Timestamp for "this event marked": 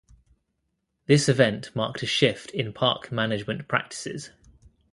1.05-2.01